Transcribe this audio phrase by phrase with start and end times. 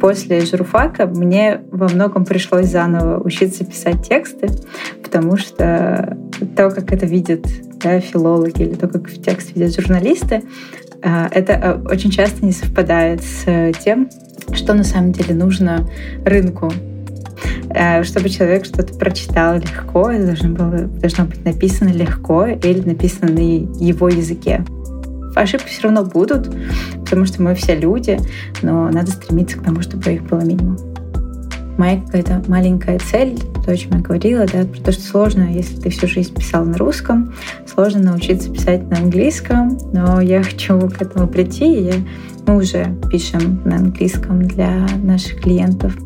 [0.00, 4.48] после журфака мне во многом пришлось заново учиться писать тексты,
[5.02, 6.16] потому что
[6.56, 7.46] то, как это видят
[7.82, 10.42] да, филологи или то, как текст видят журналисты,
[11.02, 14.08] а, это а, очень часто не совпадает с тем,
[14.52, 15.88] что на самом деле нужно
[16.24, 16.72] рынку.
[17.70, 23.32] А, чтобы человек что-то прочитал легко, это должно, было, должно быть написано легко или написано
[23.32, 24.64] на его языке.
[25.34, 26.50] Ошибки все равно будут,
[27.04, 28.18] потому что мы все люди,
[28.62, 30.78] но надо стремиться к тому, чтобы их было минимум.
[31.78, 35.80] Моя какая-то маленькая цель, то, о чем я говорила, да, про то, что сложно, если
[35.80, 37.32] ты всю жизнь писал на русском,
[37.66, 41.94] сложно научиться писать на английском, но я хочу к этому прийти, и
[42.46, 45.96] мы уже пишем на английском для наших клиентов.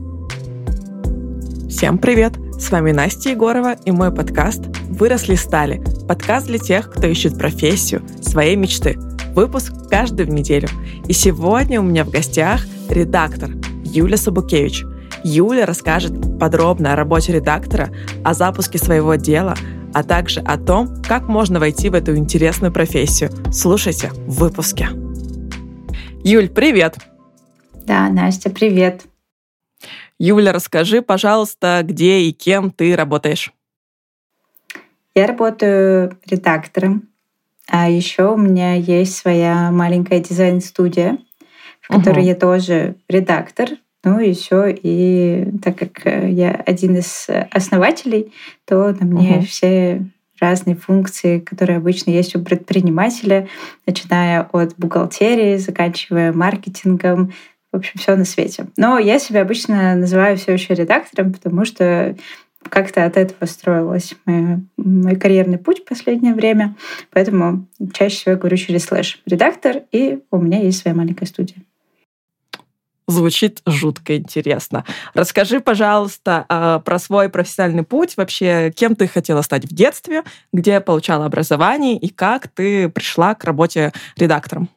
[1.69, 2.35] Всем привет!
[2.57, 8.01] С вами Настя Егорова и мой подкаст «Выросли стали»— подкаст для тех, кто ищет профессию,
[8.23, 8.97] своей мечты—
[9.35, 10.69] Выпуск каждую неделю.
[11.09, 13.51] И сегодня у меня в гостях редактор
[13.85, 14.85] Юля Сабукевич.
[15.25, 17.91] Юля расскажет подробно о работе редактора,
[18.23, 19.57] о запуске своего дела,
[19.93, 23.31] а также о том, как можно войти в эту интересную профессию.
[23.53, 24.89] Слушайте в выпуске.
[26.23, 26.99] Юль, привет!
[27.87, 29.03] Да, Настя, привет!
[30.19, 33.53] Юля, расскажи, пожалуйста, где и кем ты работаешь?
[35.17, 37.09] Я работаю редактором
[37.69, 41.19] а еще у меня есть своя маленькая дизайн-студия,
[41.81, 42.29] в которой угу.
[42.29, 43.71] я тоже редактор.
[44.05, 48.33] Ну, еще и так как э, я один из основателей,
[48.67, 49.47] то на мне угу.
[49.47, 50.03] все
[50.41, 53.49] разные функции, которые обычно есть у предпринимателя,
[53.87, 57.33] начиная от бухгалтерии, заканчивая маркетингом,
[57.73, 58.67] в общем, все на свете.
[58.77, 62.15] Но я себя обычно называю все еще редактором, потому что
[62.69, 66.75] как-то от этого строилась моя, мой карьерный путь в последнее время.
[67.11, 71.59] Поэтому чаще всего я говорю через слэш редактор, и у меня есть своя маленькая студия.
[73.07, 74.85] Звучит жутко интересно.
[75.13, 78.17] Расскажи, пожалуйста, а, про свой профессиональный путь.
[78.17, 80.23] Вообще, кем ты хотела стать в детстве,
[80.55, 84.71] где получала образование и как ты пришла к работе редактором?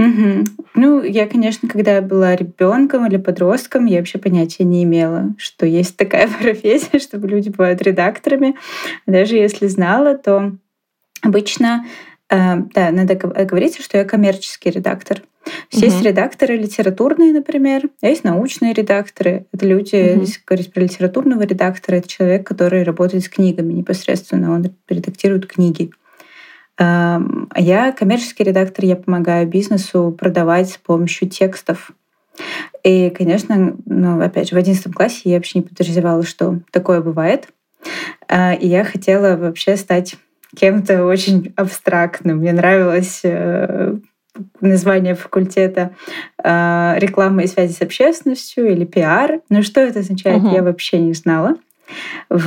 [0.00, 0.44] Угу.
[0.76, 5.96] Ну, я, конечно, когда была ребенком или подростком, я вообще понятия не имела, что есть
[5.96, 8.56] такая профессия, чтобы люди бывают редакторами.
[9.06, 10.52] Даже если знала, то
[11.20, 11.84] обычно,
[12.30, 15.22] э, да, надо говорить, что я коммерческий редактор.
[15.72, 15.84] Угу.
[15.84, 19.46] Есть редакторы литературные, например, а есть научные редакторы.
[19.52, 20.20] Это люди, угу.
[20.22, 25.90] если говорить про литературного редактора, это человек, который работает с книгами непосредственно, он редактирует книги.
[26.78, 31.92] Эм, я коммерческий редактор, я помогаю бизнесу продавать с помощью текстов.
[32.82, 37.48] И, конечно, ну, опять же, в 11 классе я вообще не подозревала, что такое бывает.
[38.28, 40.16] Э, и я хотела вообще стать
[40.56, 42.38] кем-то очень абстрактным.
[42.38, 43.94] Мне нравилось э,
[44.60, 45.94] название факультета
[46.42, 49.40] э, реклама и связи с общественностью или пиар.
[49.48, 50.54] Но что это означает, угу.
[50.54, 51.56] я вообще не знала.
[52.28, 52.46] В,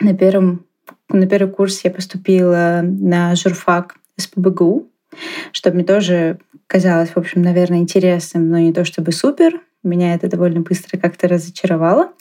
[0.00, 0.64] на первом
[1.12, 4.88] на первый курс я поступила на журфак СПБГУ,
[5.52, 9.60] что мне тоже казалось, в общем, наверное, интересным, но не то чтобы супер.
[9.82, 12.12] Меня это довольно быстро как-то разочаровало.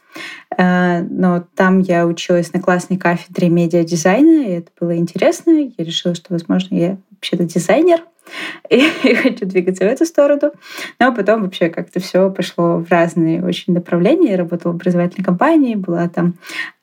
[0.58, 5.52] А, но там я училась на классной кафедре медиадизайна, и это было интересно.
[5.52, 8.02] Я решила, что, возможно, я вообще-то дизайнер
[8.70, 10.52] и, и хочу двигаться в эту сторону.
[11.00, 14.32] Но потом вообще как-то все пошло в разные очень направления.
[14.32, 16.36] Я работала в образовательной компании, была там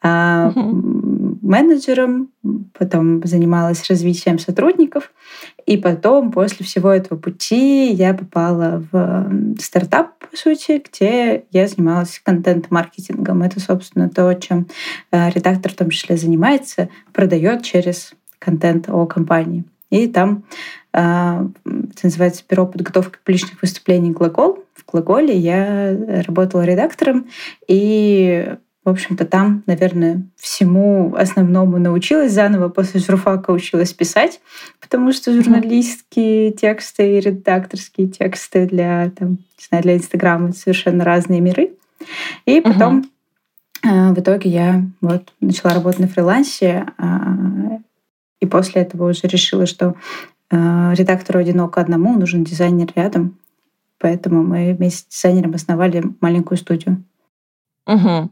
[0.02, 2.30] а, менеджером,
[2.78, 5.12] потом занималась развитием сотрудников.
[5.64, 12.20] И потом, после всего этого пути, я попала в стартап, по сути, где я занималась
[12.22, 13.42] контент-маркетингом.
[13.42, 14.66] Это, собственно, то, чем
[15.10, 19.64] э, редактор в том числе занимается, продает через контент о компании.
[19.90, 20.44] И там
[20.92, 24.64] а, это называется бюро подготовки публичных выступлений «Глагол».
[24.74, 27.26] В «Глаголе» я работала редактором,
[27.68, 28.56] и
[28.86, 32.68] в общем-то, там, наверное, всему основному научилась заново.
[32.68, 34.40] После журфака училась писать,
[34.80, 41.40] потому что журналистские тексты и редакторские тексты для, там, не знаю, для Инстаграма совершенно разные
[41.40, 41.72] миры.
[42.44, 43.00] И потом
[43.84, 47.36] uh в итоге я вот начала работать на фрилансе, а,
[48.40, 49.94] и после этого уже решила, что
[50.50, 53.38] э, редактору одиноко одному нужен дизайнер рядом.
[53.98, 57.02] Поэтому мы вместе с дизайнером основали маленькую студию.
[57.86, 58.30] Угу.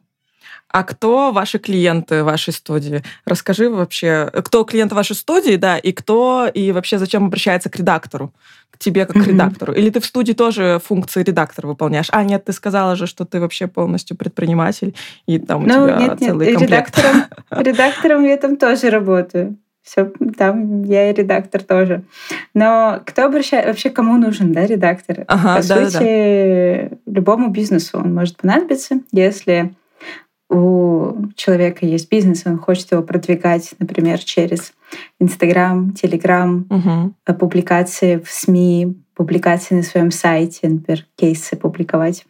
[0.75, 3.05] А кто ваши клиенты вашей студии?
[3.25, 8.35] Расскажи вообще, кто клиенты вашей студии, да, и кто, и вообще зачем обращается к редактору,
[8.71, 9.73] к тебе как к редактору?
[9.73, 12.09] Или ты в студии тоже функции редактора выполняешь?
[12.11, 14.97] А, нет, ты сказала же, что ты вообще полностью предприниматель,
[15.27, 16.99] и там у ну, тебя нет, целый нет, комплект.
[16.99, 17.23] Редактором,
[17.65, 19.57] редактором я там тоже работаю.
[19.85, 22.05] Все там я и редактор тоже.
[22.55, 25.25] Но кто обращает, вообще кому нужен, да, редактор?
[25.29, 26.97] Ага, По да, сути, да.
[27.07, 29.75] любому бизнесу он может понадобиться, если
[30.49, 34.73] у человека есть бизнес, он хочет его продвигать, например, через
[35.19, 37.35] Инстаграм, Телеграм, угу.
[37.35, 42.25] публикации в СМИ, публикации на своем сайте, например, кейсы публиковать.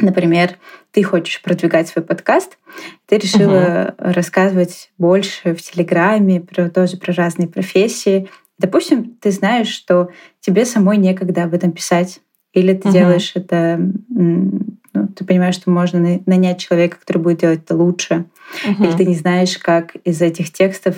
[0.00, 0.56] Например,
[0.90, 2.58] ты хочешь продвигать свой подкаст,
[3.06, 4.12] ты решила угу.
[4.12, 8.28] рассказывать больше в Телеграме про тоже про разные профессии.
[8.58, 10.10] Допустим, ты знаешь, что
[10.40, 12.20] тебе самой некогда об этом писать,
[12.52, 12.96] или ты угу.
[12.96, 18.26] делаешь это, ну, ты понимаешь, что можно нанять человека, который будет делать это лучше,
[18.68, 18.84] угу.
[18.84, 20.96] или ты не знаешь, как из этих текстов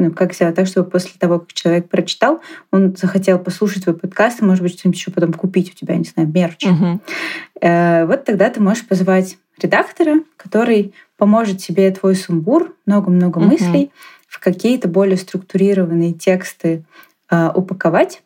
[0.00, 4.40] ну, как сделать так, чтобы после того, как человек прочитал, он захотел послушать твой подкаст
[4.40, 6.64] и, может быть, что-нибудь еще потом купить у тебя, не знаю, мерч.
[6.64, 7.00] Угу.
[7.60, 13.48] Э, вот тогда ты можешь позвать редактора, который поможет тебе твой сумбур, много-много угу.
[13.48, 13.90] мыслей
[14.26, 16.84] в какие-то более структурированные тексты
[17.30, 18.22] э, упаковать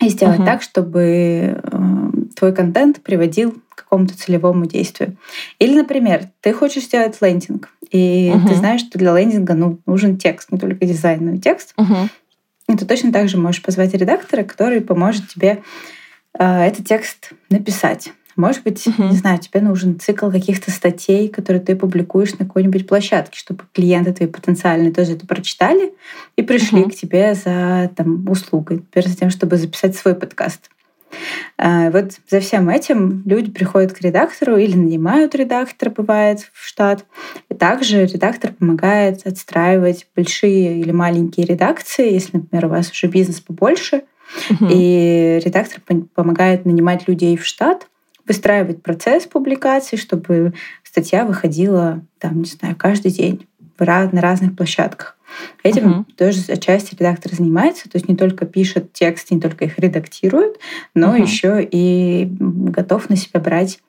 [0.00, 0.46] и сделать угу.
[0.46, 5.16] так, чтобы э, твой контент приводил какому-то целевому действию.
[5.58, 8.48] Или, например, ты хочешь сделать лендинг, и угу.
[8.48, 11.74] ты знаешь, что для лендинга ну, нужен текст, не только дизайн, но и текст.
[11.76, 12.08] Угу.
[12.70, 15.62] И ты точно так же можешь позвать редактора, который поможет тебе
[16.38, 18.10] э, этот текст написать.
[18.36, 19.10] Может быть, uh-huh.
[19.10, 24.12] не знаю, тебе нужен цикл каких-то статей, которые ты публикуешь на какой-нибудь площадке, чтобы клиенты
[24.12, 25.94] твои потенциальные тоже это прочитали
[26.36, 26.90] и пришли uh-huh.
[26.90, 30.70] к тебе за там, услугой, например, за тем, чтобы записать свой подкаст.
[31.56, 37.04] А, вот за всем этим люди приходят к редактору или нанимают редактора, бывает, в штат.
[37.48, 43.40] И также редактор помогает отстраивать большие или маленькие редакции, если, например, у вас уже бизнес
[43.40, 44.02] побольше,
[44.50, 44.66] угу.
[44.70, 45.80] и редактор
[46.14, 47.86] помогает нанимать людей в штат,
[48.26, 53.46] выстраивать процесс публикации, чтобы статья выходила, там, не знаю, каждый день
[53.78, 55.16] на разных площадках.
[55.62, 56.14] Этим uh-huh.
[56.16, 60.58] тоже отчасти редактор занимается, то есть не только пишет тексты, не только их редактирует,
[60.94, 61.22] но uh-huh.
[61.22, 63.80] еще и готов на себя брать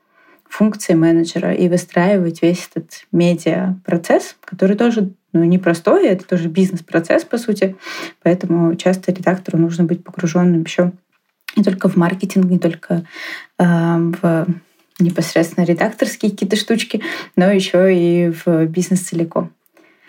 [0.47, 7.37] функции менеджера и выстраивать весь этот медиа-процесс, который тоже ну, непростой, это тоже бизнес-процесс, по
[7.37, 7.75] сути.
[8.23, 10.93] Поэтому часто редактору нужно быть погруженным еще
[11.57, 13.05] не только в маркетинг, не только
[13.59, 14.47] э, в
[14.99, 17.01] непосредственно редакторские какие-то штучки,
[17.35, 19.51] но еще и в бизнес целиком.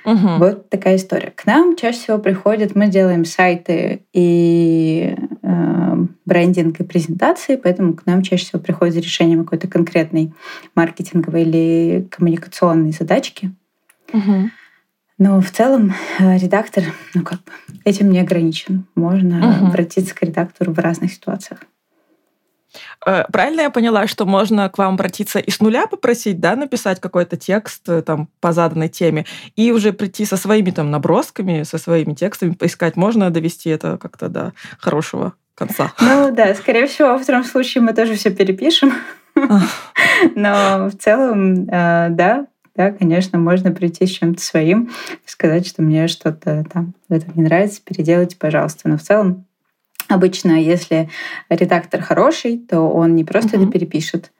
[0.06, 0.38] Угу.
[0.38, 1.32] Вот такая история.
[1.34, 8.06] К нам чаще всего приходят, мы делаем сайты и э, брендинг и презентации, поэтому к
[8.06, 10.32] нам чаще всего приходят за решением какой-то конкретной
[10.76, 13.50] маркетинговой или коммуникационной задачки.
[14.12, 14.50] Угу.
[15.18, 17.52] Но в целом э, редактор, ну как бы,
[17.84, 18.84] этим не ограничен.
[18.94, 19.66] Можно угу.
[19.66, 21.60] обратиться к редактору в разных ситуациях.
[23.04, 27.00] Э, правильно я поняла, что можно к вам обратиться и с нуля попросить, да, написать
[27.00, 29.26] какой-то текст э, там по заданной теме,
[29.56, 34.28] и уже прийти со своими там набросками, со своими текстами поискать, можно довести это как-то
[34.28, 35.92] до хорошего конца?
[36.00, 38.92] Ну да, скорее всего, во втором случае мы тоже все перепишем.
[40.34, 44.90] Но в целом, э, да, да, конечно, можно прийти с чем-то своим,
[45.24, 48.88] сказать, что мне что-то там в этом не нравится, переделайте, пожалуйста.
[48.88, 49.46] Но в целом
[50.08, 51.10] Обычно, если
[51.48, 53.62] редактор хороший, то он не просто mm-hmm.
[53.62, 54.32] это перепишет,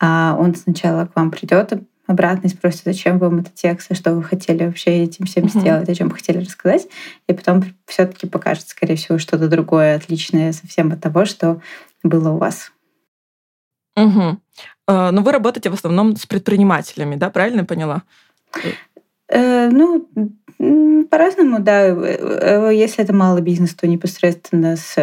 [0.00, 1.72] а он сначала к вам придет
[2.06, 5.60] обратно и спросит, зачем вам этот текст, и что вы хотели вообще этим всем mm-hmm.
[5.60, 6.88] сделать, о чем вы хотели рассказать,
[7.28, 11.60] и потом все-таки покажет, скорее всего, что-то другое, отличное совсем от того, что
[12.02, 12.72] было у вас.
[13.96, 14.38] Угу.
[14.88, 18.02] Но вы работаете в основном с предпринимателями, да, правильно поняла?
[19.32, 20.06] Э, ну,
[21.10, 21.86] по-разному, да.
[21.86, 24.94] Э, э, если это малый бизнес, то непосредственно с,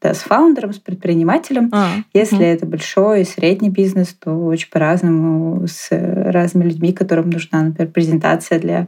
[0.00, 1.70] да, с фаундером, с предпринимателем.
[1.72, 2.44] А, Если угу.
[2.44, 8.60] это большой и средний бизнес, то очень по-разному с разными людьми, которым нужна, например, презентация
[8.60, 8.86] для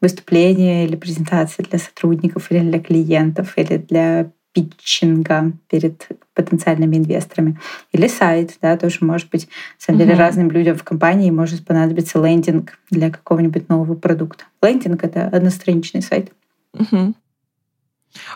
[0.00, 7.58] выступления или презентация для сотрудников или для клиентов или для питчинга перед потенциальными инвесторами.
[7.92, 12.24] Или сайт, да, тоже может быть, на самом деле, разным людям в компании может понадобиться
[12.24, 14.44] лендинг для какого-нибудь нового продукта.
[14.62, 16.32] Лендинг— это одностраничный сайт.
[16.72, 17.14] Угу.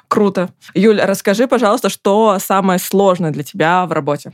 [0.09, 0.51] Круто.
[0.75, 4.33] Юль, расскажи, пожалуйста, что самое сложное для тебя в работе?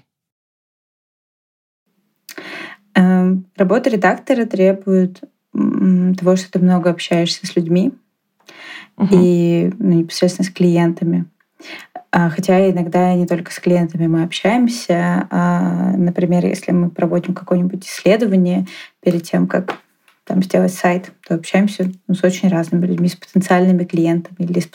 [2.94, 5.20] Эм, работа редактора требует
[5.52, 7.92] того, что ты много общаешься с людьми
[8.96, 9.08] угу.
[9.12, 11.26] и ну, непосредственно с клиентами.
[12.10, 15.26] А, хотя иногда не только с клиентами мы общаемся.
[15.30, 18.66] А, например, если мы проводим какое-нибудь исследование
[19.00, 19.78] перед тем, как
[20.24, 24.68] там сделать сайт, то общаемся ну, с очень разными людьми, с потенциальными клиентами или с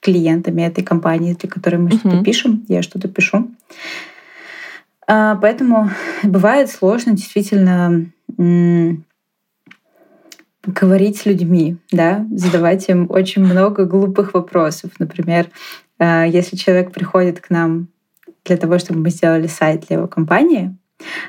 [0.00, 1.98] клиентами этой компании, для которой мы uh-huh.
[1.98, 3.50] что-то пишем, я что-то пишу.
[5.06, 5.90] А, поэтому
[6.22, 8.06] бывает сложно действительно
[10.66, 14.90] говорить с людьми, да, задавать им очень много глупых вопросов.
[14.98, 15.48] Например,
[15.98, 17.88] если человек приходит к нам
[18.44, 20.76] для того, чтобы мы сделали сайт для его компании,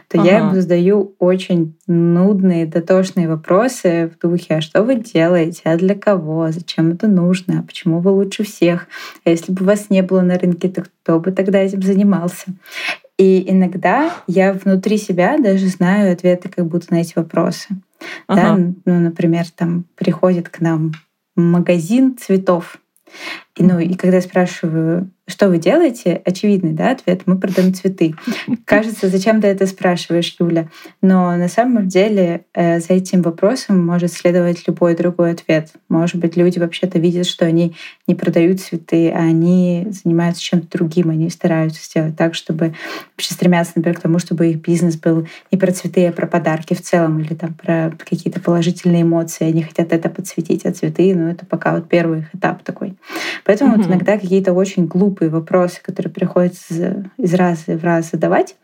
[0.07, 0.27] то ага.
[0.27, 5.95] я ему задаю очень нудные, дотошные вопросы в духе, а что вы делаете, а для
[5.95, 8.87] кого, зачем это нужно, а почему вы лучше всех,
[9.25, 12.45] а если бы вас не было на рынке, то кто бы тогда этим занимался?
[13.17, 17.67] И иногда я внутри себя даже знаю ответы как будто на эти вопросы.
[18.27, 18.41] Ага.
[18.41, 18.73] Да?
[18.85, 20.91] Ну, например, там приходит к нам
[21.35, 22.77] магазин цветов.
[23.55, 26.21] И, ну, и когда я спрашиваю, что вы делаете?
[26.23, 27.23] Очевидный да, ответ.
[27.25, 28.13] Мы продаем цветы.
[28.65, 30.69] Кажется, зачем ты это спрашиваешь, Юля?
[31.01, 35.71] Но на самом деле э, за этим вопросом может следовать любой другой ответ.
[35.89, 37.75] Может быть, люди вообще-то видят, что они
[38.07, 41.09] не продают цветы, а они занимаются чем-то другим.
[41.09, 42.73] Они стараются сделать так, чтобы
[43.11, 46.73] вообще стремятся, например, к тому, чтобы их бизнес был не про цветы, а про подарки
[46.73, 49.45] в целом или там про какие-то положительные эмоции.
[49.45, 52.95] Они хотят это подсветить, а цветы, ну, это пока вот первый этап такой.
[53.43, 53.77] Поэтому mm-hmm.
[53.77, 58.55] вот иногда какие-то очень глупые вопросы, которые приходится из раза в раз задавать.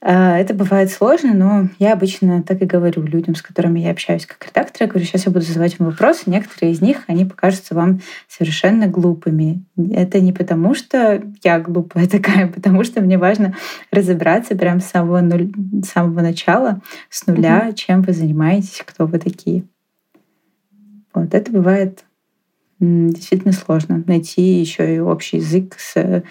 [0.00, 4.26] А, это бывает сложно, но я обычно так и говорю людям, с которыми я общаюсь
[4.26, 4.82] как редактор.
[4.82, 6.22] Я говорю, сейчас я буду задавать вам вопросы.
[6.26, 9.64] Некоторые из них, они покажутся вам совершенно глупыми.
[9.92, 13.56] Это не потому, что я глупая такая, а потому что мне важно
[13.90, 15.52] разобраться прямо с самого, нуль,
[15.84, 17.74] с самого начала, с нуля, mm-hmm.
[17.74, 19.64] чем вы занимаетесь, кто вы такие.
[21.12, 22.04] Вот это бывает
[22.80, 26.22] действительно сложно найти еще и общий язык с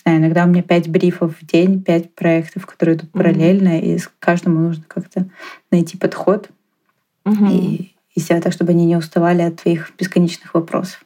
[0.02, 3.96] знаю, иногда у меня пять брифов в день, пять проектов, которые идут параллельно, mm-hmm.
[3.96, 5.26] и каждому нужно как-то
[5.70, 6.48] найти подход
[7.24, 7.52] mm-hmm.
[7.52, 11.04] и, и сделать так, чтобы они не уставали от твоих бесконечных вопросов.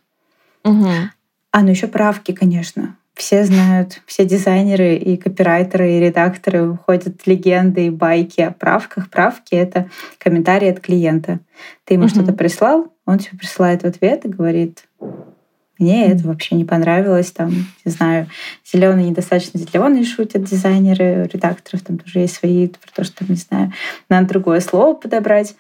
[0.65, 1.07] Mm-hmm.
[1.53, 2.97] А, ну еще правки, конечно.
[3.15, 9.09] Все знают, все дизайнеры и копирайтеры, и редакторы уходят легенды и байки о правках.
[9.09, 11.39] Правки— это комментарии от клиента.
[11.85, 12.09] Ты ему mm-hmm.
[12.09, 14.85] что-то прислал, он тебе присылает в ответ и говорит,
[15.79, 17.51] мне это вообще не понравилось, там,
[17.85, 18.29] не знаю,
[18.65, 23.73] зеленый недостаточно зеленый шутят дизайнеры, редакторов, там тоже есть свои, про то, что, не знаю,
[24.09, 25.57] надо другое слово подобрать.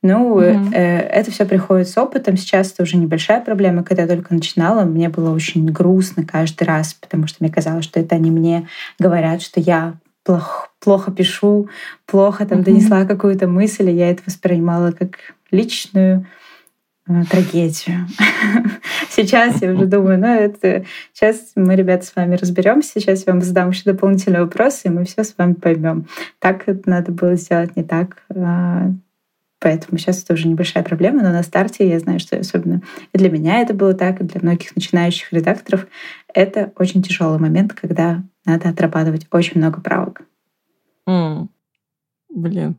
[0.00, 0.40] Ну, угу.
[0.40, 2.36] э, это все приходит с опытом.
[2.36, 3.82] Сейчас это уже небольшая проблема.
[3.82, 7.98] Когда я только начинала, мне было очень грустно каждый раз, потому что мне казалось, что
[7.98, 8.68] это они мне
[9.00, 11.68] говорят, что я плохо, плохо пишу,
[12.06, 12.66] плохо там угу.
[12.66, 15.18] донесла какую-то мысль, и я это воспринимала как
[15.50, 16.26] личную
[17.30, 18.06] трагедию.
[19.10, 23.00] Сейчас я уже думаю, ну это сейчас мы, ребята, с вами разберемся.
[23.00, 26.06] Сейчас я вам задам еще дополнительные вопросы, и мы все с вами поймем.
[26.38, 28.22] Так это надо было сделать не так.
[28.34, 28.92] А,
[29.58, 33.30] поэтому сейчас это уже небольшая проблема, но на старте я знаю, что особенно и для
[33.30, 35.86] меня это было так, и для многих начинающих редакторов
[36.32, 40.22] это очень тяжелый момент, когда надо отрабатывать очень много правок.
[41.08, 41.48] Mm.
[42.28, 42.76] Блин.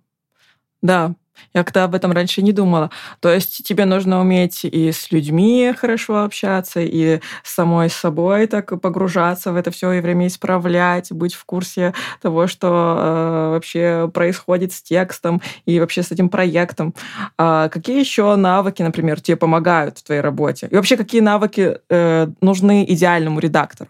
[0.82, 1.16] Да,
[1.54, 2.90] я как-то об этом раньше не думала.
[3.20, 8.80] То есть тебе нужно уметь и с людьми хорошо общаться, и с самой собой так
[8.82, 14.74] погружаться в это все и время исправлять, быть в курсе того, что э, вообще происходит
[14.74, 16.94] с текстом и вообще с этим проектом.
[17.38, 20.68] А какие еще навыки, например, тебе помогают в твоей работе?
[20.72, 23.90] И вообще какие навыки э, нужны идеальному редактору?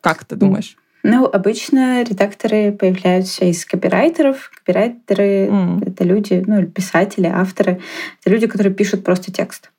[0.00, 0.76] Как ты думаешь?
[1.02, 4.50] Ну, обычно редакторы появляются из копирайтеров.
[4.54, 7.80] Копирайтеры mm.— это люди, ну, писатели, авторы.
[8.20, 9.72] Это люди, которые пишут просто текст.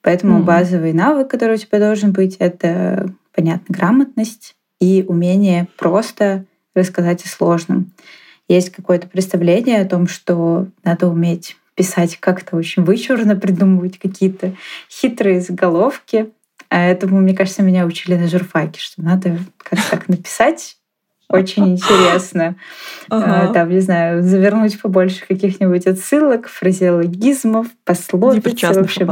[0.00, 0.44] Поэтому mm.
[0.44, 7.28] базовый навык, который у тебя должен быть, это, понятно, грамотность и умение просто рассказать о
[7.28, 7.92] сложном.
[8.48, 14.54] Есть какое-то представление о том, что надо уметь писать как-то очень вычурно, придумывать какие-то
[14.90, 16.30] хитрые заголовки.
[16.70, 20.76] А этому, мне кажется, меня учили на журфаке, что надо как-то так написать,
[21.30, 22.56] очень интересно.
[23.08, 23.52] А, ага.
[23.54, 28.42] Там, не знаю, завернуть побольше каких-нибудь отсылок, фразеологизмов, пословиц.
[28.42, 29.06] В общем.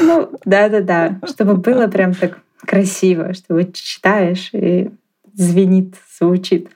[0.00, 1.20] Ну, да-да-да.
[1.26, 4.90] Чтобы было прям так красиво, что вот читаешь и
[5.34, 6.68] звенит, звучит.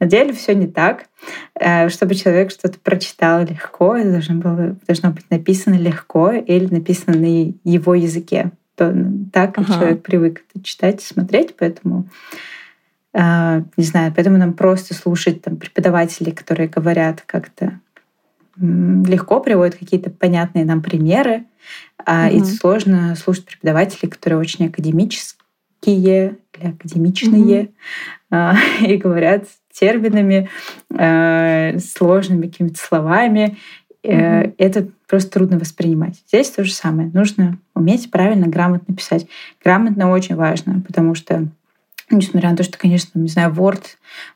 [0.00, 1.04] На деле все не так.
[1.54, 7.16] Э, чтобы человек что-то прочитал легко, это должно, было, должно быть написано легко или написано
[7.16, 8.94] на его языке что
[9.32, 9.72] так ага.
[9.72, 12.08] человек привык это читать и смотреть, поэтому
[13.12, 17.78] э, не знаю, поэтому нам просто слушать там преподавателей, которые говорят как-то
[18.56, 21.44] легко приводят какие-то понятные нам примеры,
[22.04, 22.36] а угу.
[22.36, 27.72] и сложно слушать преподавателей, которые очень академические или академичные угу.
[28.30, 30.50] а, и говорят терминами,
[30.94, 33.56] э, сложными какими-то словами,
[34.02, 34.54] Mm-hmm.
[34.58, 36.22] Это просто трудно воспринимать.
[36.28, 37.10] Здесь то же самое.
[37.12, 39.26] Нужно уметь правильно, грамотно писать.
[39.62, 41.48] Грамотно очень важно, потому что,
[42.10, 43.82] несмотря на то, что, конечно, не знаю, Word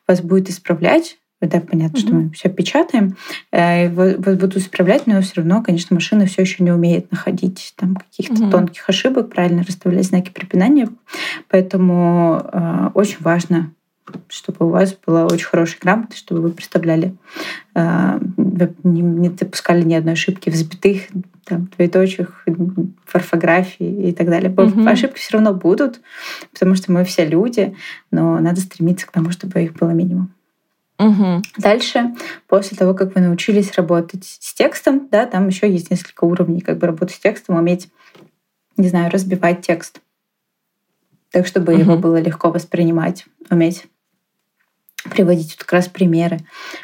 [0.07, 2.01] вас будет исправлять, Да, понятно, mm-hmm.
[2.01, 3.17] что мы все печатаем.
[3.53, 8.35] Э, буду исправлять, но все равно, конечно, машина все еще не умеет находить там каких-то
[8.35, 8.51] mm-hmm.
[8.51, 10.89] тонких ошибок, правильно расставлять знаки препинания.
[11.49, 13.73] Поэтому э, очень важно
[14.29, 17.15] чтобы у вас была очень хорошая грамота, чтобы вы представляли,
[17.75, 18.21] э,
[18.83, 21.03] не, не допускали ни одной ошибки в запятых,
[21.45, 24.51] там, двоеточиях, в орфографии и так далее.
[24.51, 24.89] Mm-hmm.
[24.89, 26.01] Ошибки все равно будут,
[26.53, 27.77] потому что мы все люди,
[28.11, 30.33] но надо стремиться к тому, чтобы их было минимум.
[30.99, 31.43] Угу.
[31.59, 32.15] Дальше,
[32.47, 36.79] после того, как вы научились работать с текстом, да, там еще есть несколько уровней, как
[36.79, 37.89] бы работать с текстом, уметь,
[38.77, 40.01] не знаю, разбивать текст,
[41.33, 41.81] так чтобы угу.
[41.81, 43.87] его было легко воспринимать, уметь
[45.11, 46.39] приводить вот как раз примеры,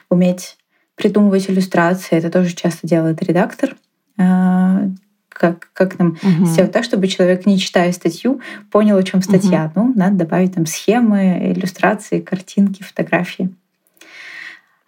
[0.09, 0.57] уметь
[0.95, 2.17] придумывать иллюстрации.
[2.17, 3.77] Это тоже часто делает редактор.
[4.19, 4.83] А,
[5.29, 6.45] как, как нам угу.
[6.45, 9.73] сделать так, чтобы человек, не читая статью, понял, о чем статья.
[9.75, 9.87] Угу.
[9.87, 13.51] Ну, надо добавить там схемы, иллюстрации, картинки, фотографии.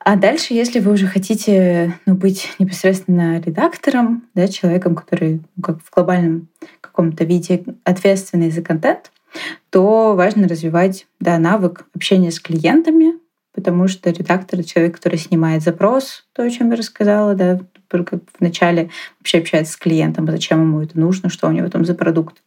[0.05, 5.81] А дальше, если вы уже хотите ну, быть непосредственно редактором, да, человеком, который ну, как
[5.81, 6.49] в глобальном
[6.81, 9.13] каком-то виде ответственный за контент,
[9.71, 13.15] то важно развивать да, навык общения с клиентами,
[13.55, 18.91] потому что редактор— человек, который снимает запрос, то, о чем я рассказала, да, как вначале
[19.19, 22.43] вообще общается с клиентом, зачем ему это нужно, что у него там за продукт.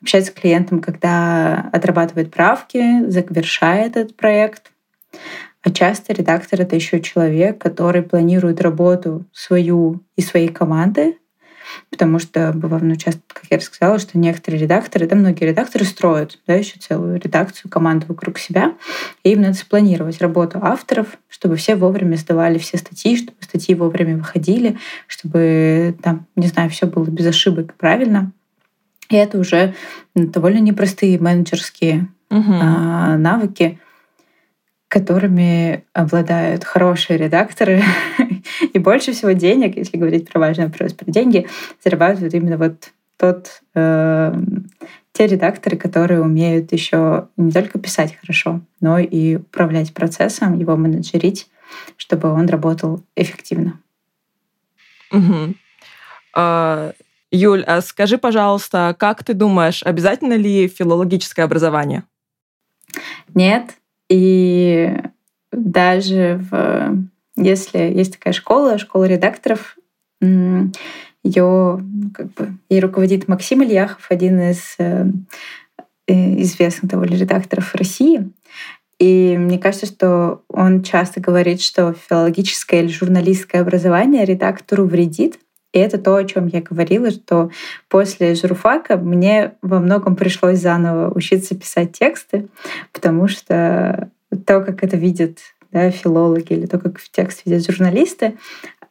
[0.00, 4.72] Общается с клиентом, когда отрабатывает правки, завершает этот проект.
[5.62, 11.18] А часто редактор— это еще человек, который планирует работу свою и своей команды,
[11.90, 16.38] потому что бывало, ну, часто, как я рассказала, что некоторые редакторы, да, многие редакторы строят,
[16.46, 18.74] да, еще целую редакцию, команду вокруг себя,
[19.22, 24.16] и им надо спланировать работу авторов, чтобы все вовремя сдавали все статьи, чтобы статьи вовремя
[24.16, 28.32] выходили, чтобы там, не знаю, все было без ошибок правильно.
[29.08, 29.74] И это уже
[30.14, 32.52] довольно непростые менеджерские угу.
[32.52, 33.78] навыки,
[34.90, 37.80] которыми обладают хорошие редакторы.
[38.72, 41.46] И больше всего денег, если говорить про важный вопрос про деньги,
[41.82, 44.34] зарабатывают именно вот тот, э,
[45.12, 51.48] те редакторы, которые умеют еще не только писать хорошо, но и управлять процессом, его менеджерить,
[51.96, 53.78] чтобы он работал эффективно.
[55.12, 55.54] Угу.
[56.34, 56.92] А,
[57.30, 62.02] Юль, а скажи, пожалуйста, как ты думаешь, обязательно ли филологическое образование?
[63.34, 63.76] Нет,
[64.10, 64.92] и
[65.52, 66.98] даже в,
[67.36, 69.76] если есть такая школа, школа редакторов,
[70.20, 75.06] ее ну, как бы, ей руководит Максим Ильяхов, один из э,
[76.06, 78.30] известных довольно редакторов России.
[78.98, 85.38] И мне кажется, что он часто говорит, что филологическое или журналистское образование редактору вредит,
[85.72, 87.50] и это то, о чем я говорила, что
[87.88, 92.48] после журфака мне во многом пришлось заново учиться писать тексты,
[92.92, 94.10] потому что
[94.46, 95.38] то, как это видят
[95.70, 98.36] да, филологи или то, как в текст видят журналисты,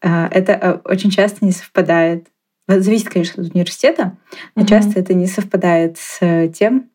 [0.01, 2.27] а, это а, очень часто не совпадает.
[2.67, 4.15] Зависит, конечно, от университета,
[4.55, 4.67] но mm-hmm.
[4.67, 6.89] часто это не совпадает с тем,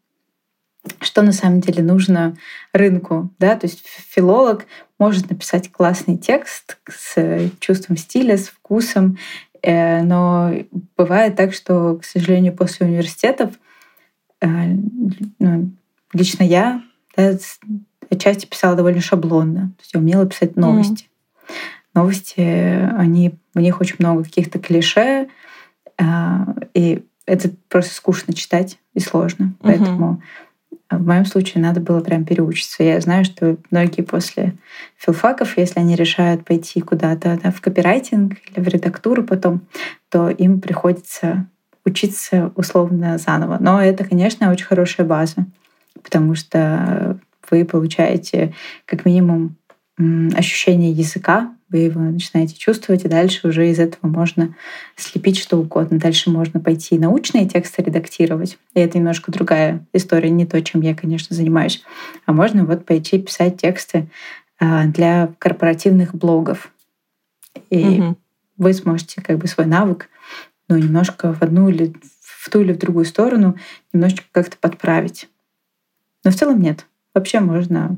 [1.00, 2.36] что на самом деле нужно
[2.72, 3.30] рынку.
[3.38, 3.56] Да?
[3.56, 4.66] То есть филолог
[4.98, 9.18] может написать классный текст с чувством стиля, с вкусом,
[9.66, 10.52] но
[10.96, 13.54] бывает так, что, к сожалению, после университетов
[14.40, 14.46] э,
[15.38, 15.70] ну,
[16.12, 16.82] лично я
[17.16, 17.36] да,
[18.10, 19.72] отчасти писала довольно шаблонно.
[19.76, 21.04] То есть я умела писать новости.
[21.04, 21.52] Mm.
[21.94, 22.40] Новости,
[22.98, 25.28] они, в них очень много каких-то клише,
[25.98, 26.04] э,
[26.74, 29.44] и это просто скучно читать и сложно.
[29.44, 29.56] Mm-hmm.
[29.60, 30.22] Поэтому
[30.90, 32.82] в моем случае надо было прям переучиться.
[32.82, 34.54] Я знаю, что многие после
[34.96, 39.62] филфаков, если они решают пойти куда-то да, в копирайтинг или в редактуру потом,
[40.10, 41.46] то им приходится
[41.84, 43.58] учиться условно заново.
[43.60, 45.46] Но это, конечно, очень хорошая база,
[46.02, 47.18] потому что
[47.50, 48.54] вы получаете
[48.86, 49.56] как минимум
[49.96, 54.54] ощущение языка, вы его начинаете чувствовать, и дальше уже из этого можно
[54.96, 55.98] слепить что угодно.
[55.98, 60.94] Дальше можно пойти научные тексты редактировать, и это немножко другая история, не то, чем я,
[60.94, 61.82] конечно, занимаюсь.
[62.26, 64.08] А можно вот пойти писать тексты
[64.58, 66.72] а, для корпоративных блогов.
[67.70, 68.16] И угу.
[68.56, 70.08] вы сможете как бы свой навык
[70.68, 73.56] ну, немножко в одну или в ту или в другую сторону
[73.92, 75.28] немножечко как-то подправить.
[76.24, 76.86] Но в целом нет.
[77.14, 77.96] Вообще можно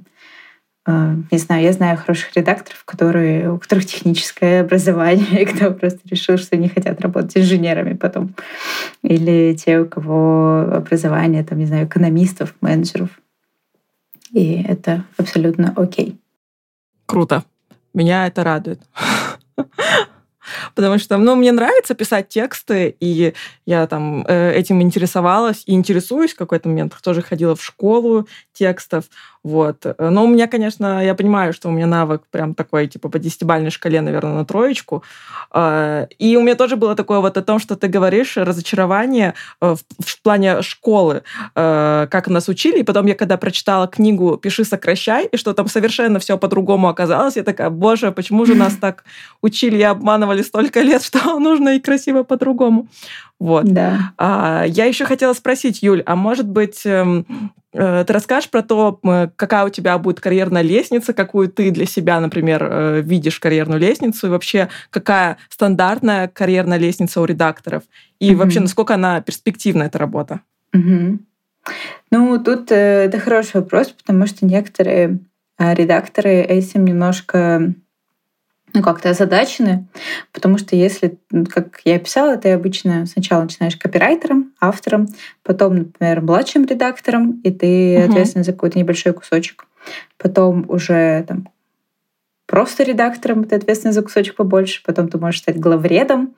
[0.86, 6.38] не знаю, я знаю хороших редакторов, которые, у которых техническое образование, и кто просто решил,
[6.38, 8.34] что не хотят работать инженерами потом.
[9.02, 13.10] Или те, у кого образование, там, не знаю, экономистов, менеджеров.
[14.32, 16.18] И это абсолютно окей.
[17.06, 17.44] Круто.
[17.94, 18.80] Меня это радует.
[20.74, 26.34] потому что, ну, мне нравится писать тексты, и я там э, этим интересовалась и интересуюсь
[26.34, 26.94] в какой-то момент.
[27.02, 29.04] Тоже ходила в школу текстов,
[29.46, 29.86] вот.
[30.00, 33.70] Но у меня, конечно, я понимаю, что у меня навык прям такой, типа, по десятибальной
[33.70, 35.04] шкале, наверное, на троечку.
[35.52, 39.76] А, и у меня тоже было такое вот о том, что ты говоришь, разочарование э,
[40.00, 41.22] в плане школы,
[41.54, 42.80] э, как нас учили.
[42.80, 47.36] И потом я, когда прочитала книгу «Пиши, сокращай», и что там совершенно все по-другому оказалось,
[47.36, 49.04] я такая, боже, почему же нас так
[49.42, 52.88] учили и обманывали столько лет, что нужно и красиво по-другому.
[53.38, 53.64] Вот.
[53.64, 54.12] Да.
[54.18, 57.26] А, я еще хотела спросить, Юль, а может быть, эм,
[57.76, 59.00] ты расскажешь про то,
[59.36, 64.26] какая у тебя будет карьерная лестница, какую ты для себя, например, э, видишь карьерную лестницу,
[64.26, 67.82] и вообще какая стандартная карьерная лестница у редакторов,
[68.18, 68.34] и mm-hmm.
[68.36, 70.40] вообще насколько она перспективна, эта работа?
[70.74, 71.18] Mm-hmm.
[72.10, 75.18] Ну, тут э, это хороший вопрос, потому что некоторые
[75.58, 77.72] редакторы этим немножко
[78.76, 79.86] ну, как-то озадачены,
[80.32, 85.06] потому что если, как я писала, ты обычно сначала начинаешь копирайтером, автором,
[85.42, 88.10] потом, например, младшим редактором, и ты угу.
[88.10, 89.64] ответственен за какой-то небольшой кусочек.
[90.18, 91.48] Потом уже там,
[92.44, 96.34] просто редактором, ты ответственен за кусочек побольше, потом ты можешь стать главредом.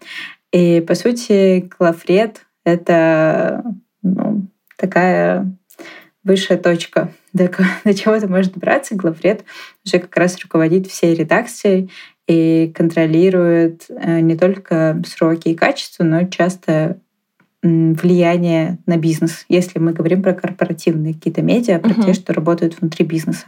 [0.52, 3.64] И, по сути, главред— это
[4.02, 4.46] ну,
[4.76, 5.52] такая
[6.22, 7.50] высшая точка, до,
[7.84, 8.94] до чего ты можешь добраться.
[8.94, 9.44] Главред
[9.84, 11.90] уже как раз руководит всей редакцией
[12.28, 17.00] и контролирует э, не только сроки и качество, но часто
[17.62, 22.04] влияние на бизнес, если мы говорим про корпоративные какие-то медиа, про uh-huh.
[22.04, 23.46] те, что работают внутри бизнеса.